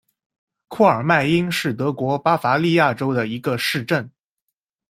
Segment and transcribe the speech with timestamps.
[0.67, 4.09] 库尔迈因是德国巴伐利亚州的一个市镇。